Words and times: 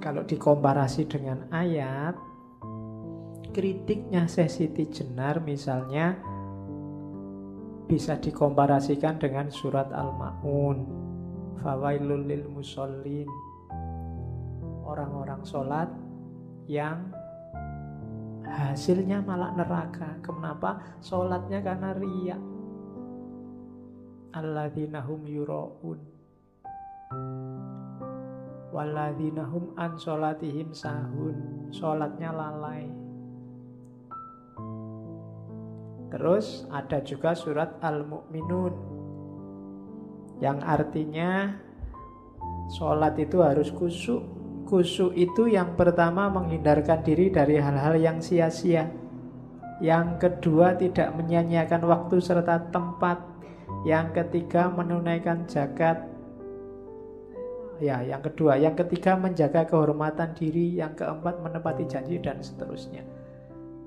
kalau 0.00 0.24
dikomparasi 0.24 1.04
dengan 1.04 1.44
ayat, 1.52 2.16
kritiknya 3.52 4.24
Sesiti 4.24 4.88
Jenar 4.88 5.44
misalnya 5.44 6.16
bisa 7.84 8.16
dikomparasikan 8.16 9.20
dengan 9.20 9.52
surat 9.52 9.92
Al-Ma'un. 9.92 10.78
Fawailul 11.60 12.24
lil 12.24 12.48
musallin. 12.48 13.28
Orang-orang 14.88 15.44
sholat 15.44 15.92
yang 16.64 17.12
hasilnya 18.48 19.20
malah 19.20 19.52
neraka. 19.52 20.16
Kenapa? 20.24 20.80
Sholatnya 21.04 21.60
karena 21.60 21.92
riak. 21.92 22.42
Alladzinahum 24.32 25.20
yura'un. 25.28 26.00
Walladzinahum 28.70 29.74
an 29.74 29.98
sholatihim 29.98 30.70
sahun. 30.70 31.68
Sholatnya 31.74 32.30
lalai. 32.30 32.86
Terus 36.10 36.66
ada 36.74 36.98
juga 37.06 37.38
surat 37.38 37.78
Al-Mu'minun 37.78 39.00
yang 40.40 40.64
artinya 40.64 41.52
sholat 42.72 43.14
itu 43.20 43.44
harus 43.44 43.68
kusuk. 43.68 44.24
Kusuk 44.64 45.12
itu 45.12 45.52
yang 45.52 45.76
pertama 45.76 46.32
menghindarkan 46.32 47.04
diri 47.04 47.28
dari 47.28 47.60
hal-hal 47.60 48.00
yang 48.00 48.18
sia-sia. 48.24 48.88
Yang 49.84 50.06
kedua 50.16 50.80
tidak 50.80 51.12
menyanyiakan 51.20 51.84
waktu 51.84 52.16
serta 52.24 52.72
tempat. 52.72 53.20
Yang 53.84 54.24
ketiga 54.24 54.72
menunaikan 54.72 55.44
zakat. 55.44 56.08
Ya, 57.80 58.04
yang 58.04 58.20
kedua, 58.20 58.60
yang 58.60 58.76
ketiga 58.76 59.16
menjaga 59.16 59.64
kehormatan 59.64 60.36
diri, 60.36 60.76
yang 60.76 60.92
keempat 60.92 61.40
menepati 61.40 61.88
janji 61.88 62.20
dan 62.20 62.44
seterusnya. 62.44 63.00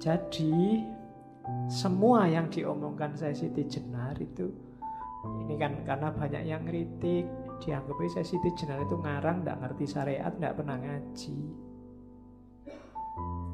Jadi 0.00 0.80
semua 1.68 2.24
yang 2.24 2.48
diomongkan 2.48 3.12
saya 3.12 3.36
Siti 3.36 3.68
Jenar 3.68 4.16
itu 4.16 4.48
ini 5.46 5.54
kan 5.54 5.82
karena 5.86 6.10
banyak 6.10 6.42
yang 6.46 6.62
kritik 6.66 7.26
dianggap 7.62 7.94
saya 8.10 8.26
Siti 8.26 8.50
Jenar 8.58 8.82
itu 8.82 8.96
ngarang 8.98 9.44
tidak 9.44 9.58
ngerti 9.60 9.84
syariat 9.86 10.32
tidak 10.34 10.56
pernah 10.56 10.76
ngaji. 10.80 11.38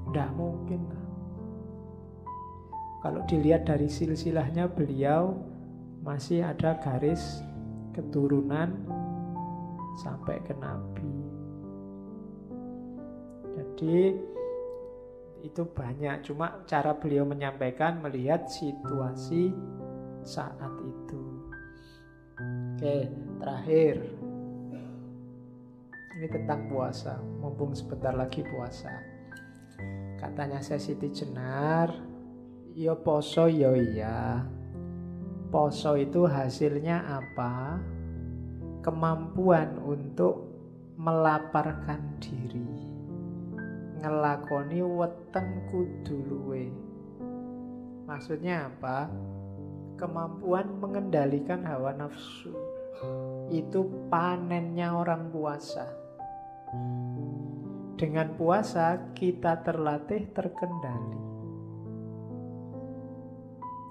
Tidak 0.09 0.31
mungkin 0.39 0.81
kalau 3.05 3.23
dilihat 3.29 3.69
dari 3.69 3.87
silsilahnya 3.91 4.71
beliau 4.71 5.37
masih 6.01 6.47
ada 6.47 6.79
garis 6.81 7.45
keturunan 7.93 8.75
sampai 9.99 10.39
ke 10.47 10.55
Nabi. 10.55 11.13
Jadi 13.59 14.15
itu 15.43 15.63
banyak. 15.67 16.27
Cuma 16.27 16.63
cara 16.67 16.95
beliau 16.95 17.27
menyampaikan 17.27 18.03
melihat 18.03 18.47
situasi 18.47 19.55
saat 20.23 20.73
itu. 20.83 21.23
Oke 22.39 23.11
terakhir. 23.43 23.97
Ini 26.19 26.27
tentang 26.35 26.67
puasa. 26.67 27.19
Mumpung 27.39 27.75
sebentar 27.75 28.15
lagi 28.15 28.43
puasa. 28.43 28.91
Katanya 30.19 30.59
saya 30.59 30.83
Siti 30.83 31.11
Jenar 31.15 31.95
yo 32.75 32.99
poso 33.03 33.47
yo 33.47 33.75
iya. 33.79 34.43
Poso 35.49 35.95
itu 35.95 36.27
hasilnya 36.27 37.07
apa 37.07 37.79
kemampuan 38.89 39.77
untuk 39.85 40.49
melaparkan 40.97 42.17
diri 42.25 42.89
ngelakoni 44.01 44.81
weteng 44.81 45.69
kudu 45.69 46.17
luwe. 46.25 46.73
Maksudnya 48.09 48.73
apa? 48.73 49.13
Kemampuan 50.01 50.81
mengendalikan 50.81 51.69
hawa 51.69 51.93
nafsu. 52.01 52.57
Itu 53.53 54.09
panennya 54.09 54.97
orang 54.97 55.29
puasa. 55.29 55.85
Dengan 58.01 58.33
puasa 58.41 59.13
kita 59.13 59.61
terlatih 59.69 60.33
terkendali. 60.33 61.21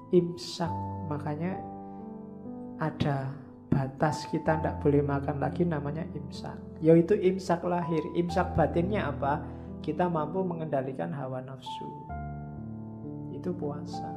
Imsak, 0.09 0.73
makanya 1.05 1.61
ada 2.81 3.46
batas 3.67 4.25
kita 4.31 4.57
tidak 4.57 4.79
boleh 4.81 5.03
makan 5.03 5.37
lagi 5.37 5.67
namanya 5.67 6.03
imsak. 6.15 6.57
Yaitu 6.79 7.15
imsak 7.19 7.61
lahir. 7.67 8.01
Imsak 8.15 8.55
batinnya 8.57 9.11
apa? 9.11 9.57
kita 9.87 10.11
mampu 10.11 10.43
mengendalikan 10.43 11.15
hawa 11.15 11.39
nafsu. 11.39 11.87
Itu 13.31 13.55
puasa. 13.55 14.11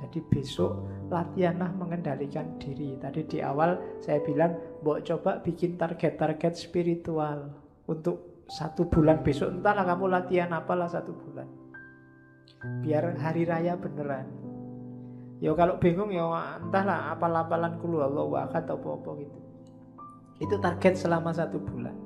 Jadi 0.00 0.24
besok 0.32 0.88
latihanlah 1.12 1.76
mengendalikan 1.76 2.56
diri. 2.56 2.96
Tadi 2.96 3.28
di 3.28 3.38
awal 3.44 3.76
saya 4.00 4.24
bilang, 4.24 4.56
mau 4.80 4.96
coba 5.04 5.44
bikin 5.44 5.76
target-target 5.76 6.56
spiritual 6.56 7.52
untuk 7.84 8.48
satu 8.48 8.88
bulan 8.88 9.20
besok. 9.20 9.60
Entahlah 9.60 9.84
kamu 9.84 10.04
latihan 10.08 10.50
apalah 10.56 10.88
satu 10.88 11.12
bulan. 11.12 11.46
Biar 12.80 13.12
hari 13.20 13.44
raya 13.44 13.76
beneran. 13.76 14.41
Ya 15.42 15.50
kalau 15.58 15.74
bingung 15.82 16.14
ya 16.14 16.22
entahlah 16.62 17.18
apal-apalan 17.18 17.74
kulu 17.82 17.98
Allah 17.98 18.46
atau 18.54 18.78
apa-apa 18.78 19.10
gitu. 19.26 19.38
Itu 20.38 20.54
target 20.62 20.94
selama 20.94 21.34
satu 21.34 21.58
bulan. 21.58 21.98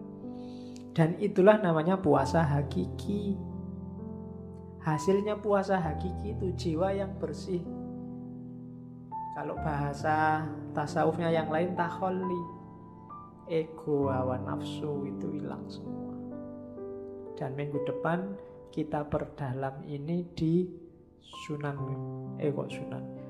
Dan 0.96 1.20
itulah 1.20 1.60
namanya 1.60 2.00
puasa 2.00 2.40
hakiki. 2.40 3.36
Hasilnya 4.80 5.36
puasa 5.36 5.76
hakiki 5.76 6.32
itu 6.32 6.46
jiwa 6.56 6.96
yang 6.96 7.12
bersih. 7.20 7.60
Kalau 9.36 9.60
bahasa 9.60 10.48
tasawufnya 10.72 11.28
yang 11.28 11.52
lain 11.52 11.76
taholli. 11.76 12.42
Ego, 13.52 14.08
hawa 14.08 14.40
nafsu 14.48 15.04
itu 15.12 15.36
hilang 15.36 15.68
semua. 15.68 16.16
Dan 17.36 17.52
minggu 17.52 17.84
depan 17.84 18.32
kita 18.72 19.04
perdalam 19.12 19.84
ini 19.84 20.24
di 20.32 20.66
Sunan 21.20 21.76
eh 22.40 22.48
kok 22.48 22.72
Sunan. 22.72 23.25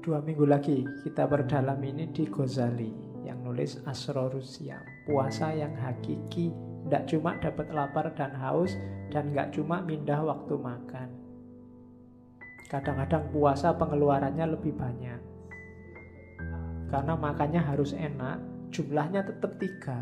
Dua 0.00 0.16
minggu 0.24 0.48
lagi 0.48 0.80
kita 1.04 1.28
perdalam 1.28 1.76
ini 1.84 2.08
di 2.08 2.24
Ghazali 2.24 2.88
yang 3.20 3.44
nulis 3.44 3.84
Asrorusia 3.84 4.80
puasa 5.04 5.52
yang 5.52 5.76
hakiki 5.76 6.48
tidak 6.88 7.04
cuma 7.04 7.36
dapat 7.36 7.68
lapar 7.68 8.08
dan 8.16 8.32
haus 8.32 8.72
dan 9.12 9.28
nggak 9.36 9.52
cuma 9.52 9.84
mindah 9.84 10.24
waktu 10.24 10.56
makan. 10.56 11.12
Kadang-kadang 12.72 13.28
puasa 13.28 13.76
pengeluarannya 13.76 14.56
lebih 14.56 14.72
banyak. 14.72 15.20
Karena 16.88 17.12
makannya 17.20 17.60
harus 17.60 17.92
enak, 17.92 18.40
jumlahnya 18.72 19.20
tetap 19.20 19.52
tiga. 19.60 20.00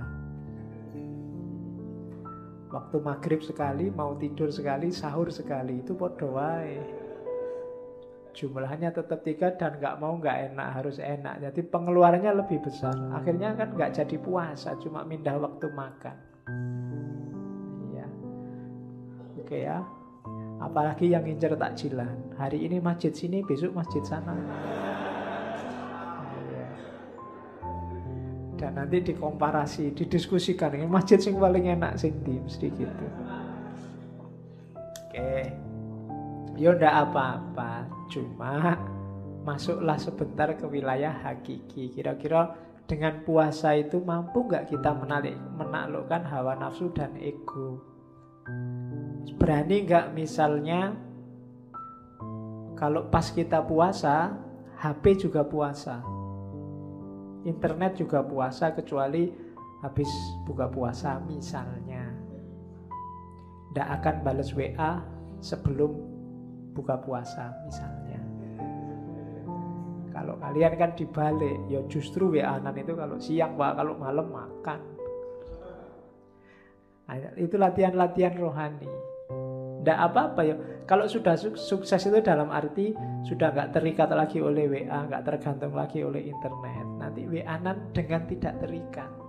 Waktu 2.70 2.96
maghrib 3.02 3.42
sekali, 3.42 3.90
mau 3.90 4.14
tidur 4.14 4.54
sekali, 4.54 4.94
sahur 4.94 5.26
sekali, 5.34 5.82
itu 5.82 5.98
podo 5.98 6.38
Jumlahnya 8.36 8.94
tetap 8.94 9.24
tiga 9.26 9.50
dan 9.56 9.80
nggak 9.80 9.98
mau 9.98 10.14
nggak 10.18 10.52
enak, 10.52 10.68
harus 10.78 10.96
enak. 11.02 11.42
Jadi 11.42 11.60
pengeluarannya 11.66 12.32
lebih 12.38 12.62
besar. 12.62 12.94
Akhirnya 13.10 13.56
kan 13.58 13.74
nggak 13.74 13.94
jadi 13.98 14.16
puasa, 14.20 14.78
cuma 14.78 15.02
mindah 15.02 15.34
waktu 15.40 15.66
makan. 15.74 16.16
Ya. 17.94 18.06
Oke 19.42 19.58
ya. 19.66 19.82
Apalagi 20.58 21.14
yang 21.14 21.22
ngincer 21.22 21.54
takjilan. 21.54 22.34
Hari 22.34 22.66
ini 22.66 22.82
masjid 22.82 23.14
sini, 23.14 23.46
besok 23.46 23.78
masjid 23.78 24.02
sana. 24.02 24.34
Iya. 26.34 26.66
Dan 28.58 28.74
nanti 28.74 28.98
dikomparasi, 29.02 29.94
didiskusikan 29.94 30.74
ini 30.74 30.90
masjid 30.90 31.22
sing 31.22 31.38
paling 31.38 31.70
enak 31.70 31.94
sing 31.94 32.18
di 32.26 32.42
mesti 32.42 32.66
gitu. 32.74 33.06
Oke. 35.06 35.54
Ya 36.58 36.74
ndak 36.74 36.94
apa-apa, 37.06 37.86
cuma 38.08 38.76
masuklah 39.48 39.96
sebentar 39.96 40.52
ke 40.56 40.64
wilayah 40.68 41.12
hakiki. 41.24 41.92
Kira-kira 41.92 42.56
dengan 42.88 43.24
puasa 43.24 43.76
itu 43.76 44.00
mampu 44.00 44.48
nggak 44.48 44.72
kita 44.72 44.96
menalik, 44.96 45.36
menaklukkan 45.56 46.24
hawa 46.28 46.56
nafsu 46.56 46.88
dan 46.92 47.16
ego? 47.20 47.80
Berani 49.36 49.84
nggak 49.84 50.16
misalnya 50.16 50.96
kalau 52.76 53.08
pas 53.12 53.28
kita 53.28 53.60
puasa, 53.64 54.32
HP 54.78 55.28
juga 55.28 55.42
puasa, 55.44 56.00
internet 57.44 57.98
juga 57.98 58.22
puasa 58.22 58.70
kecuali 58.72 59.28
habis 59.82 60.08
buka 60.46 60.66
puasa 60.70 61.18
misalnya. 61.26 62.08
Tidak 63.68 63.88
akan 64.00 64.14
balas 64.24 64.50
WA 64.56 65.02
sebelum 65.38 66.17
buka 66.72 67.00
puasa 67.00 67.52
misalnya. 67.64 68.20
Kalau 70.12 70.34
kalian 70.42 70.74
kan 70.74 70.90
dibalik, 70.98 71.58
ya 71.70 71.78
justru 71.86 72.34
wa 72.34 72.58
itu 72.74 72.92
kalau 72.98 73.16
siang 73.22 73.54
pak, 73.54 73.78
kalau 73.78 73.94
malam 73.94 74.26
makan. 74.34 74.80
Nah, 77.08 77.16
itu 77.38 77.56
latihan-latihan 77.56 78.34
rohani. 78.36 78.90
Tidak 79.80 79.98
apa-apa 80.10 80.40
ya. 80.44 80.56
Kalau 80.84 81.08
sudah 81.08 81.38
sukses 81.38 82.02
itu 82.04 82.18
dalam 82.20 82.50
arti 82.50 82.92
sudah 83.24 83.54
nggak 83.54 83.78
terikat 83.78 84.10
lagi 84.12 84.42
oleh 84.42 84.68
WA, 84.68 85.06
nggak 85.06 85.24
tergantung 85.24 85.72
lagi 85.72 86.04
oleh 86.04 86.28
internet. 86.28 86.86
Nanti 86.98 87.24
WA-nan 87.24 87.94
dengan 87.94 88.26
tidak 88.26 88.60
terikat. 88.60 89.27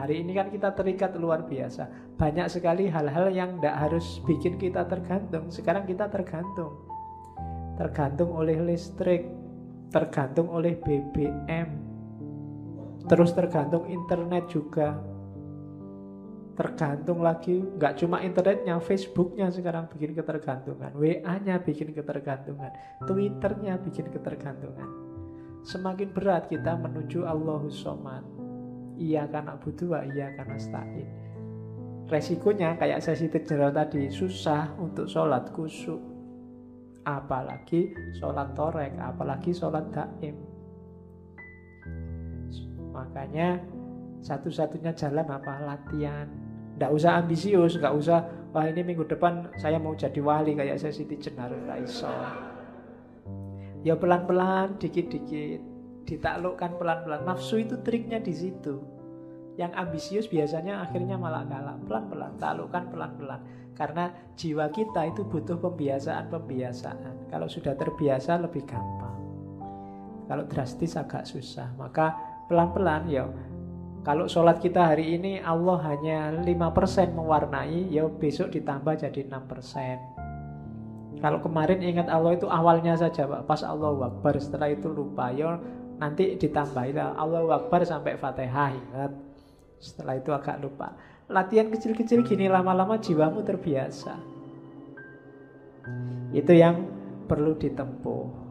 Hari 0.00 0.24
ini 0.24 0.32
kan 0.32 0.48
kita 0.48 0.72
terikat 0.72 1.12
luar 1.20 1.44
biasa. 1.44 2.16
Banyak 2.16 2.48
sekali 2.48 2.88
hal-hal 2.88 3.28
yang 3.28 3.60
tidak 3.60 3.76
harus 3.84 4.16
bikin 4.24 4.56
kita 4.56 4.88
tergantung. 4.88 5.52
Sekarang 5.52 5.84
kita 5.84 6.08
tergantung. 6.08 6.88
Tergantung 7.76 8.32
oleh 8.32 8.56
listrik, 8.64 9.28
tergantung 9.92 10.48
oleh 10.48 10.72
BBM, 10.80 11.68
terus 13.12 13.36
tergantung 13.36 13.84
internet 13.92 14.48
juga. 14.48 14.96
Tergantung 16.56 17.20
lagi, 17.24 17.60
nggak 17.60 18.00
cuma 18.00 18.20
internetnya, 18.20 18.80
Facebooknya 18.80 19.48
sekarang 19.48 19.88
bikin 19.88 20.12
ketergantungan, 20.12 20.92
WA-nya 20.92 21.56
bikin 21.60 21.92
ketergantungan, 21.96 22.72
Twitternya 23.04 23.80
bikin 23.80 24.12
ketergantungan. 24.12 24.88
Semakin 25.64 26.08
berat 26.12 26.52
kita 26.52 26.76
menuju 26.76 27.24
Allahus 27.24 27.80
Somad 27.80 28.39
iya 29.00 29.24
karena 29.24 29.56
butuh 29.56 29.96
wa 29.96 30.00
iya 30.04 30.36
karena 30.36 30.56
stain 30.60 31.08
resikonya 32.10 32.76
kayak 32.76 33.00
saya 33.00 33.16
sisi 33.16 33.40
general 33.46 33.72
tadi 33.72 34.12
susah 34.12 34.76
untuk 34.76 35.08
sholat 35.08 35.48
kusuk 35.56 35.98
apalagi 37.06 37.96
sholat 38.18 38.52
torek 38.52 38.92
apalagi 39.00 39.54
sholat 39.56 39.88
daim. 39.94 40.36
Makanya 42.92 43.62
satu-satunya 44.20 44.92
jalan 44.92 45.24
apa? 45.24 45.64
Latihan. 45.64 46.28
Nggak 46.76 46.90
usah 46.92 47.24
ambisius 47.24 47.78
nggak 47.78 47.94
usah 47.96 48.26
wah 48.50 48.66
ini 48.66 48.82
minggu 48.82 49.06
depan 49.06 49.46
saya 49.60 49.78
mau 49.78 49.94
jadi 49.94 50.18
wali 50.18 50.58
kayak 50.58 50.80
saya 50.80 50.90
Siti 50.90 51.14
Jenar 51.20 51.54
Raiso 51.68 52.10
ya 53.86 53.94
pelan-pelan 53.96 54.76
dikit-dikit 54.80 55.60
ditaklukkan 56.04 56.76
pelan-pelan. 56.80 57.24
Nafsu 57.26 57.60
itu 57.60 57.80
triknya 57.80 58.20
di 58.20 58.32
situ. 58.32 58.80
Yang 59.58 59.72
ambisius 59.76 60.26
biasanya 60.30 60.84
akhirnya 60.84 61.20
malah 61.20 61.44
kalah. 61.44 61.76
Pelan-pelan, 61.84 62.32
taklukkan 62.40 62.84
pelan-pelan. 62.92 63.40
Karena 63.76 64.12
jiwa 64.36 64.68
kita 64.68 65.08
itu 65.08 65.24
butuh 65.24 65.56
pembiasaan-pembiasaan. 65.60 67.32
Kalau 67.32 67.48
sudah 67.48 67.76
terbiasa 67.76 68.40
lebih 68.40 68.64
gampang. 68.68 69.16
Kalau 70.28 70.44
drastis 70.46 70.96
agak 70.96 71.26
susah. 71.26 71.72
Maka 71.76 72.14
pelan-pelan 72.46 73.08
ya 73.08 73.24
kalau 74.00 74.24
sholat 74.24 74.64
kita 74.64 74.80
hari 74.96 75.20
ini 75.20 75.44
Allah 75.44 75.76
hanya 75.84 76.32
5% 76.40 77.12
mewarnai, 77.12 77.92
ya 77.92 78.08
besok 78.08 78.48
ditambah 78.48 78.96
jadi 78.96 79.28
6%. 79.28 81.20
Kalau 81.20 81.44
kemarin 81.44 81.84
ingat 81.84 82.08
Allah 82.08 82.32
itu 82.32 82.48
awalnya 82.48 82.96
saja 82.96 83.28
Pak, 83.28 83.44
pas 83.44 83.60
Allah 83.60 83.92
Akbar, 84.08 84.40
setelah 84.40 84.72
itu 84.72 84.88
lupa. 84.88 85.28
Ya 85.36 85.60
nanti 86.00 86.40
ditambahin 86.40 86.96
Allah 86.96 87.44
Akbar 87.60 87.84
sampai 87.84 88.16
Fatihah 88.16 88.72
ingat. 88.72 89.12
Setelah 89.80 90.16
itu 90.16 90.32
agak 90.32 90.60
lupa. 90.60 90.96
Latihan 91.28 91.68
kecil-kecil 91.68 92.24
gini 92.24 92.48
lama-lama 92.48 92.96
jiwamu 92.96 93.44
terbiasa. 93.44 94.16
Itu 96.32 96.52
yang 96.56 96.88
perlu 97.28 97.54
ditempuh 97.54 98.49